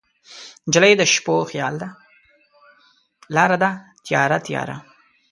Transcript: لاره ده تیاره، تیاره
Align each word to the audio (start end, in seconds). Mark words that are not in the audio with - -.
لاره 3.37 3.55
ده 3.63 3.69
تیاره، 4.05 4.37
تیاره 4.45 4.77